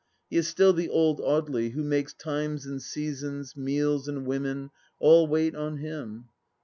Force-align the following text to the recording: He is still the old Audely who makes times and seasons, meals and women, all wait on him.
He 0.31 0.37
is 0.37 0.47
still 0.47 0.73
the 0.73 0.89
old 0.89 1.19
Audely 1.19 1.73
who 1.73 1.83
makes 1.83 2.11
times 2.15 2.65
and 2.65 2.81
seasons, 2.81 3.55
meals 3.55 4.07
and 4.07 4.25
women, 4.25 4.71
all 4.97 5.27
wait 5.27 5.53
on 5.53 5.77
him. 5.77 6.29